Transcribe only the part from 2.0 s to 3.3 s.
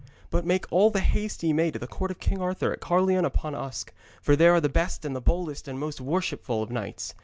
of King Arthur at Caerleon